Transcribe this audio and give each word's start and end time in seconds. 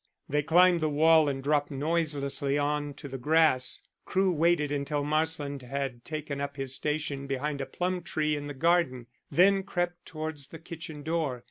They 0.27 0.41
climbed 0.41 0.81
the 0.81 0.89
wall 0.89 1.29
and 1.29 1.43
dropped 1.43 1.69
noiselessly 1.69 2.57
on 2.57 2.95
to 2.95 3.07
the 3.07 3.19
grass. 3.19 3.83
Crewe 4.03 4.31
waited 4.31 4.71
until 4.71 5.03
Marsland 5.03 5.61
had 5.61 6.03
taken 6.03 6.41
up 6.41 6.55
his 6.57 6.73
station 6.73 7.27
behind 7.27 7.61
a 7.61 7.67
plum 7.67 8.01
tree 8.01 8.35
in 8.35 8.47
the 8.47 8.55
garden, 8.55 9.05
and 9.05 9.07
then 9.37 9.61
crept 9.61 10.03
towards 10.07 10.47
the 10.47 10.57
kitchen 10.57 11.03
door. 11.03 11.39